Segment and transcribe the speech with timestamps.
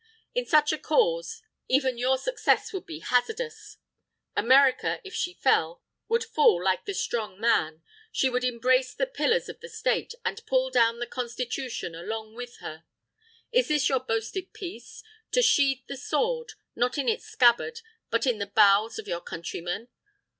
[0.33, 3.77] "In such a cause, even your success would be hazardous.
[4.35, 7.83] America, if she fell, would fall like the strong man.
[8.11, 12.57] She would embrace the pillars of the State, and pull down the Constitution along with
[12.61, 12.83] her.
[13.51, 15.03] "Is this your boasted peace?
[15.33, 19.87] To sheathe the sword, not in its scabbard, but in the bowels of your Countrymen?